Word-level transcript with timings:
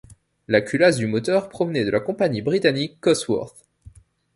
La 0.47 0.61
culasse 0.61 0.97
du 0.97 1.05
moteur 1.05 1.47
provenait 1.47 1.85
de 1.85 1.91
la 1.91 1.99
compagnie 1.99 2.41
britannique 2.41 2.99
Cosworth. 3.01 3.67